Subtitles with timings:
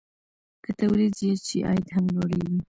[0.63, 2.59] که تولید زیات شي، عاید هم لوړېږي.